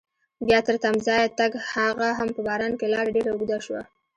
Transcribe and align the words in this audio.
بیا 0.47 0.59
تر 0.67 0.75
تمځایه 0.83 1.27
تګ 1.39 1.51
هغه 1.71 2.07
هم 2.17 2.29
په 2.35 2.41
باران 2.47 2.73
کې 2.79 2.85
لاره 2.93 3.09
ډېره 3.15 3.29
اوږده 3.31 3.57
شوه. 3.65 3.81